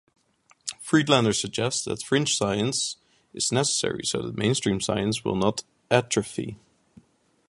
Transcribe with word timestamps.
Friedlander 0.81 1.31
suggests 1.31 1.85
that 1.85 2.01
fringe 2.01 2.35
science 2.35 2.97
is 3.35 3.51
necessary 3.51 4.01
so 4.03 4.23
that 4.23 4.35
mainstream 4.35 4.81
science 4.81 5.23
will 5.23 5.35
not 5.35 5.63
atrophy. 5.91 6.57